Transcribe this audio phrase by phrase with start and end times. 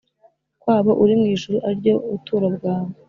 [0.61, 2.91] Kwabo uri mu ijuru ari ryo buturo bwawe